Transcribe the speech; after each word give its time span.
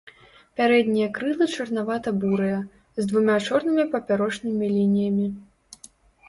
Пярэднія 0.59 1.09
крылы 1.17 1.45
чырванавата-бурыя, 1.57 2.55
з 3.01 3.05
двума 3.11 3.35
чорнымі 3.47 3.85
папярочнымі 3.93 4.65
лініямі. 4.75 5.27